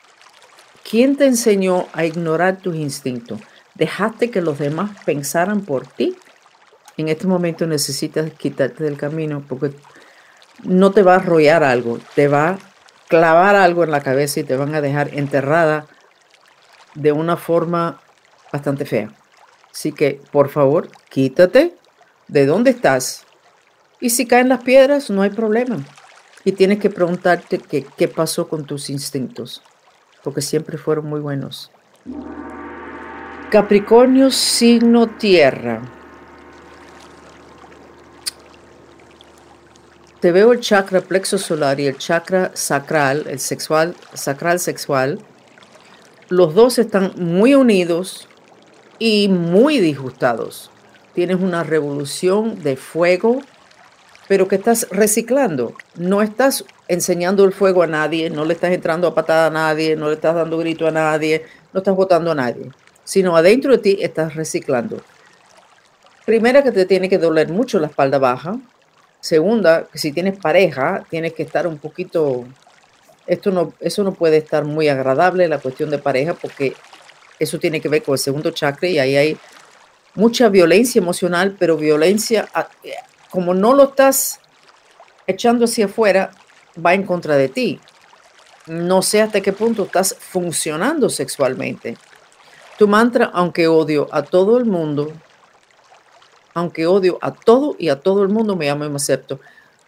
¿Quién 0.88 1.16
te 1.18 1.26
enseñó 1.26 1.88
a 1.94 2.06
ignorar 2.06 2.58
tus 2.58 2.76
instintos? 2.76 3.42
¿Dejaste 3.74 4.30
que 4.30 4.40
los 4.40 4.60
demás 4.60 4.92
pensaran 5.04 5.62
por 5.62 5.88
ti? 5.88 6.16
En 6.96 7.10
este 7.10 7.26
momento 7.26 7.66
necesitas 7.66 8.32
quitarte 8.34 8.84
del 8.84 8.96
camino 8.96 9.44
porque 9.50 9.72
no 10.64 10.92
te 10.92 11.02
va 11.02 11.14
a 11.14 11.18
arrollar 11.18 11.64
algo, 11.64 11.98
te 12.14 12.28
va 12.28 12.50
a 12.50 12.60
clavar 13.08 13.56
algo 13.56 13.84
en 13.84 13.90
la 13.90 14.02
cabeza 14.02 14.42
y 14.42 14.44
te 14.44 14.56
van 14.56 14.76
a 14.76 14.82
dejar 14.82 15.10
enterrada 15.16 15.88
de 16.94 17.12
una 17.12 17.36
forma 17.36 18.00
bastante 18.54 18.86
fea. 18.86 19.12
Así 19.74 19.92
que, 19.92 20.22
por 20.32 20.50
favor, 20.50 20.90
quítate 21.10 21.76
de 22.28 22.46
dónde 22.46 22.70
estás. 22.70 23.26
Y 24.00 24.12
si 24.12 24.28
caen 24.28 24.50
las 24.50 24.64
piedras, 24.64 25.10
no 25.10 25.24
hay 25.24 25.32
problema. 25.32 25.84
Y 26.44 26.52
tienes 26.52 26.78
que 26.78 26.92
preguntarte 26.92 27.58
qué 27.58 28.08
pasó 28.08 28.48
con 28.48 28.66
tus 28.66 28.92
instintos 28.92 29.64
porque 30.26 30.42
siempre 30.42 30.80
fueron 30.80 31.06
muy 31.06 31.20
buenos. 31.20 31.72
Capricornio, 33.52 34.32
signo 34.32 35.06
tierra. 35.08 35.84
Te 40.20 40.32
veo 40.32 40.52
el 40.52 40.62
chakra 40.62 41.02
plexo 41.02 41.38
solar 41.38 41.80
y 41.80 41.86
el 41.86 42.00
chakra 42.00 42.50
sacral, 42.56 43.28
el 43.30 43.40
sexual, 43.40 43.96
sacral 44.16 44.60
sexual. 44.60 45.20
Los 46.30 46.56
dos 46.56 46.80
están 46.80 47.14
muy 47.18 47.54
unidos 47.54 48.28
y 48.98 49.28
muy 49.30 49.78
disgustados. 49.78 50.72
Tienes 51.14 51.40
una 51.40 51.64
revolución 51.64 52.64
de 52.64 52.76
fuego 52.78 53.42
pero 54.28 54.48
que 54.48 54.56
estás 54.56 54.88
reciclando. 54.90 55.74
No 55.96 56.22
estás 56.22 56.66
enseñando 56.88 57.44
el 57.44 57.54
fuego 57.54 57.84
a 57.84 57.88
nadie, 57.88 58.30
no 58.30 58.46
le 58.46 58.54
estás 58.54 58.72
entrando 58.72 59.08
a 59.08 59.16
patada 59.16 59.48
a 59.48 59.50
nadie, 59.50 59.96
no 59.96 60.08
le 60.08 60.16
estás 60.16 60.36
dando 60.36 60.58
grito 60.58 60.88
a 60.88 60.92
nadie, 60.92 61.46
no 61.74 61.80
estás 61.80 61.96
votando 61.96 62.32
a 62.32 62.36
nadie, 62.36 62.70
sino 63.04 63.36
adentro 63.36 63.72
de 63.72 63.78
ti 63.80 63.98
estás 64.02 64.36
reciclando. 64.36 65.02
Primera, 66.26 66.64
que 66.64 66.72
te 66.72 66.86
tiene 66.86 67.08
que 67.08 67.20
doler 67.20 67.50
mucho 67.50 67.80
la 67.80 67.88
espalda 67.88 68.18
baja. 68.18 68.58
Segunda, 69.20 69.88
que 69.92 70.00
si 70.00 70.12
tienes 70.12 70.38
pareja, 70.38 71.06
tienes 71.10 71.34
que 71.34 71.44
estar 71.44 71.68
un 71.68 71.78
poquito 71.78 72.46
Esto 73.28 73.52
no, 73.52 73.74
eso 73.80 74.04
no 74.04 74.14
puede 74.14 74.38
estar 74.38 74.66
muy 74.66 74.88
agradable, 74.88 75.48
la 75.48 75.60
cuestión 75.60 75.90
de 75.90 75.98
pareja, 75.98 76.36
porque 76.36 76.74
eso 77.40 77.60
tiene 77.60 77.82
que 77.82 77.90
ver 77.90 78.04
con 78.04 78.14
el 78.14 78.20
segundo 78.20 78.52
chakra 78.52 78.88
y 78.88 79.00
ahí 79.00 79.16
hay 79.16 79.38
mucha 80.14 80.50
violencia 80.50 81.00
emocional, 81.00 81.56
pero 81.60 81.76
violencia, 81.76 82.48
como 83.36 83.54
no 83.54 83.74
lo 83.74 83.84
estás 83.84 84.40
echando 85.28 85.66
hacia 85.66 85.86
afuera, 85.86 86.32
va 86.84 86.94
en 86.94 87.04
contra 87.04 87.36
de 87.36 87.50
ti. 87.50 87.82
No 88.66 89.02
sé 89.02 89.22
hasta 89.22 89.42
qué 89.42 89.52
punto 89.52 89.84
estás 89.84 90.16
funcionando 90.18 91.10
sexualmente. 91.10 91.98
Tu 92.80 92.88
mantra, 92.88 93.30
aunque 93.34 93.68
odio 93.68 94.08
a 94.12 94.24
todo 94.24 94.58
el 94.58 94.66
mundo, 94.66 95.12
aunque 96.54 96.88
odio 96.88 97.20
a 97.22 97.34
todo 97.34 97.76
y 97.78 97.90
a 97.90 98.00
todo 98.00 98.24
el 98.24 98.30
mundo, 98.30 98.56
me 98.56 98.70
amo 98.70 98.86
y 98.86 98.90
me 98.90 98.96
acepto. 98.96 99.42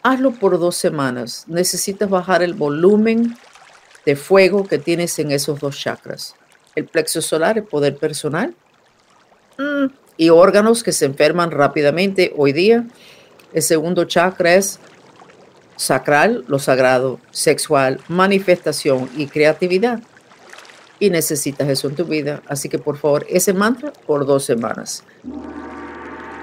Hazlo 0.04 0.32
por 0.32 0.60
dos 0.60 0.76
semanas. 0.76 1.46
Necesitas 1.48 2.10
bajar 2.10 2.44
el 2.44 2.54
volumen 2.54 3.38
de 4.06 4.16
fuego 4.18 4.68
que 4.68 4.78
tienes 4.78 5.18
en 5.20 5.32
esos 5.32 5.62
dos 5.62 5.80
chakras. 5.80 6.36
El 6.76 6.86
plexo 6.86 7.22
solar, 7.22 7.58
el 7.58 7.64
poder 7.64 7.96
personal, 7.98 8.54
mm, 9.58 9.86
y 10.18 10.30
órganos 10.30 10.84
que 10.84 10.92
se 10.92 11.06
enferman 11.06 11.52
rápidamente 11.52 12.34
hoy 12.36 12.52
día. 12.52 12.86
El 13.54 13.62
segundo 13.62 14.06
chakra 14.06 14.56
es 14.56 14.80
sacral, 15.78 16.44
lo 16.48 16.60
sagrado, 16.60 17.20
sexual, 17.32 18.00
manifestación 18.08 19.10
y 19.16 19.28
creatividad. 19.28 20.00
Y 21.00 21.10
necesitas 21.10 21.70
eso 21.70 21.88
en 21.88 21.96
tu 21.96 22.06
vida. 22.06 22.42
Así 22.48 22.70
que 22.70 22.80
por 22.80 22.98
favor, 22.98 23.26
ese 23.30 23.54
mantra 23.54 23.94
por 24.06 24.26
dos 24.26 24.44
semanas. 24.44 25.04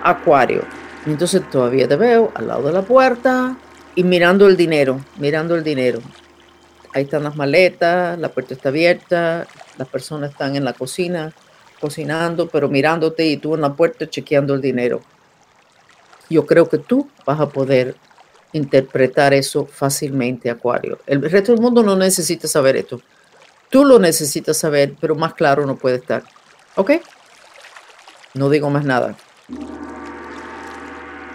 Acuario. 0.02 0.62
Entonces 1.06 1.42
todavía 1.50 1.86
te 1.86 1.96
veo 1.96 2.32
al 2.34 2.48
lado 2.48 2.68
de 2.68 2.72
la 2.72 2.82
puerta 2.82 3.56
y 3.94 4.04
mirando 4.04 4.46
el 4.46 4.56
dinero, 4.56 5.00
mirando 5.18 5.54
el 5.54 5.64
dinero. 5.64 6.00
Ahí 6.94 7.02
están 7.04 7.24
las 7.24 7.36
maletas, 7.36 8.18
la 8.18 8.28
puerta 8.28 8.54
está 8.54 8.68
abierta, 8.68 9.46
las 9.76 9.88
personas 9.88 10.30
están 10.30 10.56
en 10.56 10.64
la 10.64 10.72
cocina 10.72 11.32
cocinando, 11.80 12.48
pero 12.48 12.68
mirándote 12.68 13.26
y 13.26 13.36
tú 13.36 13.56
en 13.56 13.60
la 13.60 13.74
puerta 13.74 14.08
chequeando 14.08 14.54
el 14.54 14.60
dinero. 14.60 15.02
Yo 16.30 16.46
creo 16.46 16.68
que 16.68 16.78
tú 16.78 17.08
vas 17.26 17.40
a 17.40 17.48
poder 17.48 17.96
interpretar 18.52 19.34
eso 19.34 19.66
fácilmente, 19.66 20.50
Acuario. 20.50 20.98
El 21.06 21.28
resto 21.30 21.52
del 21.52 21.60
mundo 21.60 21.82
no 21.82 21.96
necesita 21.96 22.48
saber 22.48 22.76
esto. 22.76 23.00
Tú 23.68 23.84
lo 23.84 23.98
necesitas 23.98 24.56
saber, 24.56 24.94
pero 25.00 25.14
más 25.14 25.34
claro 25.34 25.66
no 25.66 25.76
puede 25.76 25.96
estar. 25.96 26.22
¿Ok? 26.76 26.92
No 28.34 28.48
digo 28.48 28.70
más 28.70 28.84
nada. 28.84 29.16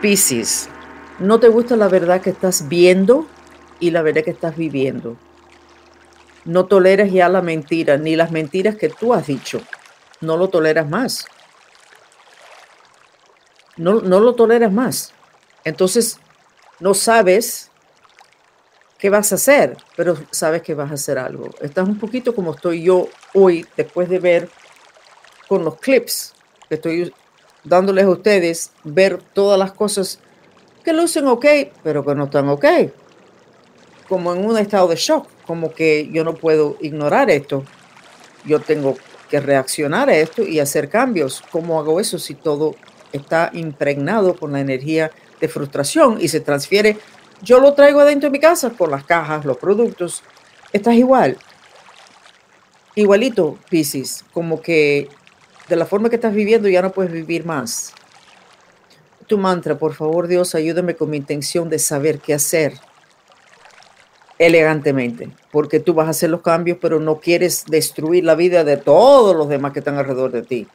Piscis, 0.02 0.70
no 1.20 1.40
te 1.40 1.50
gusta 1.50 1.76
la 1.76 1.90
verdad 1.90 2.22
que 2.22 2.30
estás 2.30 2.70
viendo 2.70 3.28
y 3.82 3.92
la 3.92 4.02
verdad 4.02 4.24
que 4.24 4.32
estás 4.32 4.56
viviendo. 4.56 5.18
No 6.46 6.66
toleras 6.66 7.12
ya 7.12 7.28
la 7.28 7.42
mentira, 7.42 7.98
ni 7.98 8.16
las 8.16 8.32
mentiras 8.32 8.76
que 8.76 8.88
tú 8.88 9.14
has 9.14 9.28
dicho. 9.28 9.62
No 10.22 10.38
lo 10.38 10.48
toleras 10.48 10.90
más. 10.90 11.26
No, 13.80 14.02
no 14.02 14.20
lo 14.20 14.36
toleras 14.36 14.74
más. 14.74 15.14
Entonces, 15.64 16.20
no 16.82 16.94
sabes 16.94 17.72
qué 18.98 19.10
vas 19.10 19.32
a 19.32 19.36
hacer, 19.36 19.78
pero 19.96 20.18
sabes 20.32 20.62
que 20.62 20.74
vas 20.74 20.92
a 20.92 20.96
hacer 20.96 21.18
algo. 21.18 21.50
Estás 21.62 21.88
un 21.88 21.98
poquito 21.98 22.36
como 22.36 22.52
estoy 22.52 22.84
yo 22.84 23.08
hoy, 23.34 23.66
después 23.78 24.10
de 24.10 24.20
ver 24.20 24.50
con 25.48 25.64
los 25.64 25.78
clips 25.78 26.34
que 26.68 26.76
estoy 26.76 27.14
dándoles 27.64 28.04
a 28.04 28.10
ustedes, 28.10 28.74
ver 28.84 29.24
todas 29.34 29.58
las 29.58 29.72
cosas 29.72 30.20
que 30.84 30.92
lucen 30.92 31.28
ok, 31.28 31.46
pero 31.82 32.06
que 32.06 32.16
no 32.16 32.26
están 32.26 32.50
ok. 32.50 32.66
Como 34.10 34.34
en 34.34 34.46
un 34.46 34.58
estado 34.58 34.90
de 34.90 34.98
shock, 34.98 35.26
como 35.46 35.74
que 35.74 36.10
yo 36.12 36.26
no 36.26 36.36
puedo 36.36 36.76
ignorar 36.82 37.30
esto. 37.30 37.64
Yo 38.44 38.60
tengo 38.60 38.98
que 39.30 39.40
reaccionar 39.40 40.10
a 40.10 40.18
esto 40.18 40.44
y 40.44 40.60
hacer 40.60 40.90
cambios. 40.90 41.42
¿Cómo 41.50 41.80
hago 41.80 42.02
eso 42.02 42.20
si 42.20 42.36
todo 42.36 42.76
está 43.14 43.50
impregnado 43.54 44.36
con 44.36 44.52
la 44.54 44.60
energía 44.60 45.12
de 45.40 45.48
frustración 45.48 46.18
y 46.20 46.28
se 46.28 46.40
transfiere? 46.40 46.98
Yo 47.42 47.60
lo 47.60 47.74
traigo 47.74 48.00
adentro 48.00 48.30
de 48.30 48.32
mi 48.32 48.40
casa 48.40 48.72
con 48.72 48.92
las 48.92 49.06
cajas, 49.06 49.46
los 49.46 49.58
productos. 49.58 50.24
Estás 50.74 50.96
igual. 50.96 51.38
Igualito, 52.96 53.58
Pisces, 53.70 54.26
como 54.34 54.62
que 54.62 55.08
de 55.70 55.76
la 55.76 55.86
forma 55.86 56.10
que 56.10 56.16
estás 56.16 56.34
viviendo 56.34 56.68
ya 56.68 56.82
no 56.82 56.92
puedes 56.92 57.12
vivir 57.12 57.46
más. 57.46 57.94
Tu 59.28 59.38
mantra, 59.38 59.78
por 59.78 59.94
favor 59.94 60.28
Dios, 60.28 60.56
ayúdame 60.56 60.96
con 60.96 61.10
mi 61.10 61.18
intención 61.18 61.70
de 61.70 61.80
saber 61.80 62.20
qué 62.20 62.34
hacer 62.34 62.74
elegantemente, 64.40 65.30
porque 65.52 65.80
tú 65.80 65.94
vas 65.94 66.08
a 66.08 66.12
hacer 66.12 66.30
los 66.30 66.42
cambios, 66.42 66.78
pero 66.82 67.00
no 67.00 67.20
quieres 67.20 67.66
destruir 67.66 68.24
la 68.24 68.36
vida 68.36 68.64
de 68.64 68.78
todos 68.78 69.36
los 69.36 69.50
demás 69.50 69.74
que 69.74 69.80
están 69.80 69.98
alrededor 69.98 70.32
de 70.32 70.42
ti. 70.42 70.68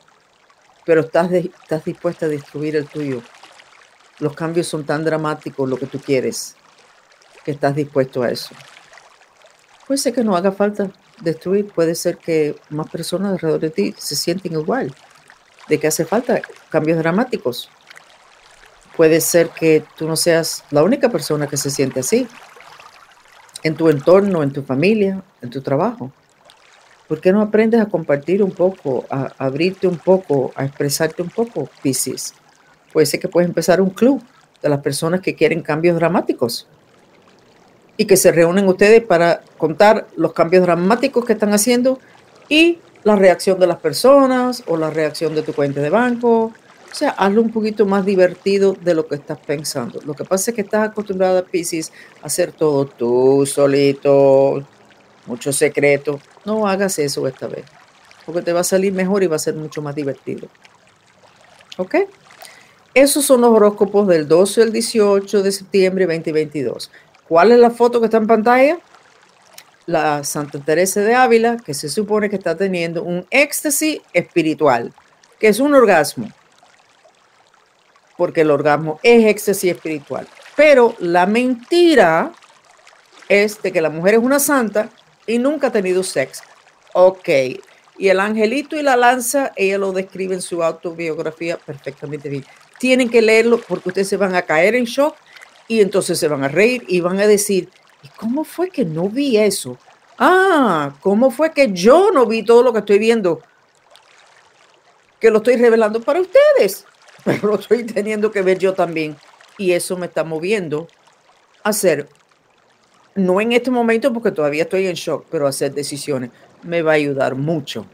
Pero 0.85 1.01
estás, 1.01 1.31
dispuesta 1.85 2.27
a 2.27 2.29
destruir 2.29 2.77
el 2.77 2.87
tuyo. 2.87 3.23
Los 4.18 4.35
cambios 4.35 4.66
son 4.66 4.85
tan 4.85 5.05
dramáticos, 5.05 5.68
lo 5.68 5.77
que 5.77 5.87
tú 5.87 5.99
quieres, 5.99 6.57
que 7.44 7.53
estás 7.53 7.75
dispuesto 7.75 8.23
a 8.23 8.31
eso. 8.31 8.55
Puede 9.87 9.99
ser 9.99 10.14
que 10.14 10.25
no 10.25 10.37
haga 10.37 10.53
falta 10.53 10.90
destruir, 11.20 11.66
puede 11.68 11.94
ser 11.94 12.18
que 12.18 12.57
más 12.70 12.88
personas 12.88 13.33
alrededor 13.33 13.61
de 13.61 13.70
ti 13.70 13.94
se 13.99 14.16
sienten 14.16 14.53
igual, 14.53 14.94
de 15.68 15.79
que 15.79 15.87
hace 15.87 16.05
falta 16.05 16.40
cambios 16.68 16.99
dramáticos. 16.99 17.70
Puede 18.97 19.20
ser 19.20 19.51
que 19.51 19.85
tú 19.97 20.07
no 20.07 20.16
seas 20.16 20.64
la 20.70 20.83
única 20.83 21.09
persona 21.09 21.47
que 21.47 21.57
se 21.57 21.70
siente 21.70 22.01
así 22.01 22.29
en 23.62 23.75
tu 23.75 23.88
entorno, 23.88 24.42
en 24.42 24.53
tu 24.53 24.62
familia, 24.62 25.23
en 25.42 25.51
tu 25.51 25.61
trabajo. 25.61 26.12
¿Por 27.09 27.21
qué 27.21 27.33
no 27.33 27.40
aprendes 27.40 27.81
a 27.81 27.87
compartir 27.87 28.43
un 28.43 28.51
poco, 28.51 29.05
a, 29.11 29.33
abrirte 29.38 29.87
un 29.87 29.99
poco, 29.99 30.53
a 30.57 30.64
expresarte 30.64 31.23
un 31.23 31.29
poco, 31.29 31.69
Pisces? 31.83 32.35
Puede 32.93 33.07
ser 33.07 33.21
que 33.21 33.29
puedes 33.29 33.49
empezar 33.49 33.81
un 33.81 33.90
club 33.90 34.23
de 34.62 34.69
las 34.69 34.81
personas 34.81 35.21
que 35.21 35.35
quieren 35.35 35.61
cambios 35.62 35.97
dramáticos 35.97 36.67
y 37.97 38.07
que 38.07 38.17
se 38.17 38.33
reúnen 38.33 38.67
ustedes 38.67 39.03
para 39.03 39.43
contar 39.59 40.07
los 40.17 40.33
cambios 40.33 40.62
dramáticos 40.64 41.25
que 41.25 41.35
están 41.35 41.53
haciendo 41.53 41.99
y 42.49 42.79
la 43.03 43.17
reacción 43.17 43.61
de 43.61 43.67
las 43.67 43.79
personas 43.79 44.62
o 44.67 44.77
la 44.77 44.90
reacción 44.90 45.35
de 45.35 45.43
tu 45.43 45.53
cuenta 45.53 45.81
de 45.81 45.90
banco 45.90 46.53
o 46.95 46.97
sea, 46.97 47.11
hazlo 47.11 47.43
un 47.43 47.51
poquito 47.51 47.87
más 47.87 48.07
divertido 48.07 48.77
de 48.81 48.95
lo 48.95 49.09
que 49.09 49.17
estás 49.17 49.37
pensando. 49.40 50.01
Lo 50.07 50.14
que 50.14 50.23
pasa 50.25 50.53
es 50.53 50.55
que 50.55 50.61
estás 50.61 50.90
acostumbrada, 50.90 51.43
Pisces, 51.43 51.90
a 52.23 52.27
hacer 52.27 52.53
todo 52.53 52.87
tú 52.87 53.45
solito, 53.47 54.64
mucho 55.27 55.53
secreto. 55.53 56.21
No 56.45 56.67
hagas 56.67 56.99
eso 56.99 57.27
esta 57.27 57.47
vez, 57.47 57.65
porque 58.27 58.43
te 58.43 58.53
va 58.53 58.61
a 58.61 58.65
salir 58.65 58.93
mejor 58.93 59.23
y 59.23 59.27
va 59.27 59.37
a 59.37 59.41
ser 59.41 59.55
mucho 59.55 59.83
más 59.83 59.95
divertido. 59.95 60.49
¿Ok? 61.77 61.97
Esos 62.93 63.25
son 63.25 63.41
los 63.41 63.51
horóscopos 63.51 64.07
del 64.07 64.29
12 64.29 64.63
al 64.63 64.73
18 64.73 65.43
de 65.43 65.53
septiembre 65.53 66.07
2022. 66.07 66.91
¿Cuál 67.29 67.53
es 67.53 67.59
la 67.59 67.71
foto 67.71 68.01
que 68.01 68.07
está 68.07 68.19
en 68.19 68.27
pantalla? 68.27 68.79
La 69.87 70.23
Santa 70.25 70.59
Teresa 70.61 71.01
de 71.01 71.15
Ávila, 71.15 71.57
que 71.57 71.75
se 71.75 71.89
supone 71.89 72.31
que 72.31 72.37
está 72.37 72.57
teniendo 72.57 73.03
un 73.03 73.27
éxtasis 73.31 74.01
espiritual, 74.13 74.93
que 75.41 75.49
es 75.49 75.59
un 75.59 75.75
orgasmo 75.75 76.29
porque 78.17 78.43
el 78.43 78.51
orgasmo 78.51 79.01
es 79.03 79.27
éxtasis 79.27 79.73
espiritual. 79.73 80.27
Pero 80.57 80.95
la 80.99 81.27
mentira 81.27 82.33
es 83.29 83.61
de 83.63 83.73
que 83.73 83.81
la 83.81 83.91
mujer 83.91 84.15
es 84.15 84.21
una 84.21 84.39
santa 84.39 84.89
y 85.27 85.39
nunca 85.39 85.69
ha 85.69 85.73
tenido 85.73 86.03
sexo. 86.03 86.43
Ok. 86.93 87.29
Y 87.97 88.09
el 88.09 88.21
angelito 88.21 88.77
y 88.77 88.83
la 88.83 88.97
lanza, 88.97 89.53
ella 89.57 89.79
lo 89.79 89.93
describe 89.93 90.35
en 90.35 90.43
su 90.43 90.63
autobiografía 90.63 91.57
perfectamente 91.57 92.29
bien. 92.29 92.45
Tienen 92.79 93.09
que 93.09 93.23
leerlo 93.23 93.61
porque 93.61 93.91
ustedes 93.91 94.09
se 94.09 94.17
van 94.17 94.35
a 94.35 94.43
caer 94.43 94.75
en 94.75 94.85
shock 94.85 95.17
y 95.69 95.81
entonces 95.81 96.19
se 96.19 96.29
van 96.29 96.43
a 96.45 96.49
reír 96.49 96.85
y 96.89 97.01
van 97.01 97.21
a 97.21 97.27
decir, 97.27 97.69
¿y 98.03 98.09
cómo 98.09 98.45
fue 98.45 98.71
que 98.71 98.85
no 98.85 99.09
vi 99.09 99.37
eso? 99.37 99.79
Ah, 100.19 100.95
¿cómo 101.01 101.31
fue 101.31 101.53
que 101.53 101.73
yo 101.73 102.11
no 102.11 102.27
vi 102.27 102.43
todo 102.43 102.63
lo 102.63 102.73
que 102.73 102.81
estoy 102.81 102.99
viendo? 102.99 103.41
Que 105.21 105.31
lo 105.31 105.39
estoy 105.39 105.57
revelando 105.57 106.01
para 106.01 106.21
ustedes 106.21 106.85
pero 107.25 107.49
lo 107.49 107.55
estoy 107.59 107.85
teniendo 107.85 108.31
que 108.31 108.43
ver 108.43 108.59
yo 108.59 108.75
también. 108.75 109.17
Y 109.57 109.73
eso 109.73 109.97
me 109.97 110.07
está 110.07 110.25
moviendo 110.25 110.89
a 111.63 111.71
hacer, 111.71 112.09
no 113.14 113.40
en 113.40 113.53
este 113.53 113.70
momento 113.70 114.12
porque 114.12 114.31
todavía 114.31 114.64
estoy 114.64 114.87
en 114.87 114.94
shock, 114.94 115.27
pero 115.31 115.46
hacer 115.46 115.72
decisiones 115.72 116.31
me 116.62 116.83
va 116.83 116.92
a 116.92 116.94
ayudar 116.94 117.35
mucho 117.35 117.87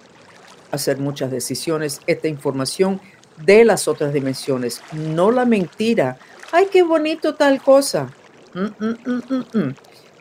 hacer 0.71 0.99
muchas 0.99 1.31
decisiones. 1.31 2.01
Esta 2.07 2.29
información 2.29 3.01
de 3.39 3.65
las 3.65 3.89
otras 3.89 4.13
dimensiones, 4.13 4.81
no 4.93 5.31
la 5.31 5.45
mentira. 5.45 6.17
Ay, 6.53 6.69
qué 6.71 6.83
bonito 6.83 7.35
tal 7.35 7.61
cosa. 7.61 8.13
Mm, 8.55 8.85
mm, 8.85 9.59
mm, 9.59 9.75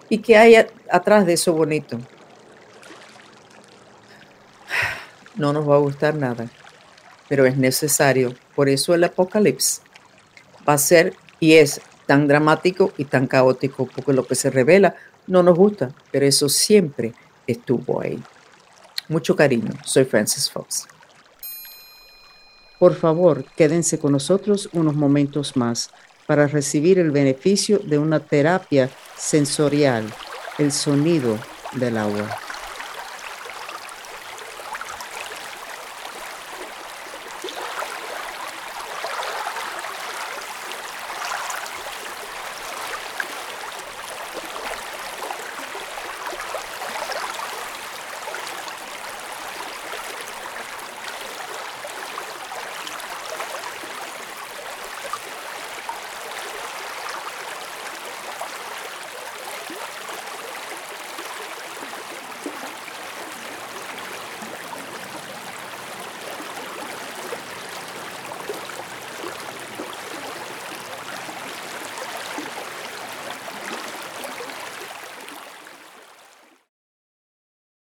¿Y 0.10 0.18
qué 0.20 0.38
hay 0.38 0.56
atrás 0.92 1.26
de 1.26 1.34
eso 1.34 1.54
bonito? 1.54 2.00
No 5.36 5.54
nos 5.54 5.70
va 5.70 5.76
a 5.76 5.80
gustar 5.80 6.16
nada 6.16 6.50
pero 7.30 7.46
es 7.46 7.56
necesario. 7.56 8.36
Por 8.56 8.68
eso 8.68 8.96
el 8.96 9.04
Apocalipsis 9.04 9.82
va 10.68 10.74
a 10.74 10.78
ser 10.80 11.14
y 11.40 11.54
es 11.54 11.80
tan 12.10 12.28
dramático 12.28 12.92
y 12.98 13.06
tan 13.06 13.28
caótico, 13.28 13.86
porque 13.86 14.14
lo 14.14 14.26
que 14.26 14.34
se 14.34 14.50
revela 14.50 14.96
no 15.28 15.44
nos 15.44 15.56
gusta, 15.56 15.92
pero 16.10 16.26
eso 16.26 16.50
siempre 16.50 17.14
estuvo 17.46 18.02
ahí. 18.02 18.20
Mucho 19.10 19.36
cariño, 19.36 19.70
soy 19.86 20.06
Francis 20.06 20.50
Fox. 20.50 20.88
Por 22.80 22.96
favor, 22.96 23.46
quédense 23.56 24.00
con 24.00 24.14
nosotros 24.14 24.70
unos 24.74 24.96
momentos 24.96 25.56
más 25.56 25.92
para 26.26 26.48
recibir 26.48 26.98
el 26.98 27.12
beneficio 27.12 27.78
de 27.78 28.00
una 28.00 28.20
terapia 28.20 28.90
sensorial, 29.16 30.12
el 30.58 30.72
sonido 30.72 31.38
del 31.74 31.96
agua. 31.96 32.28